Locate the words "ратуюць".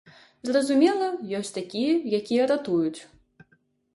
2.53-3.01